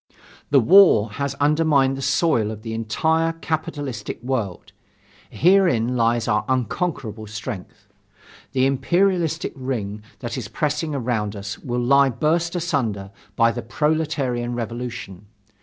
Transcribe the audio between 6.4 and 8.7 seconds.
unconquerable strength. The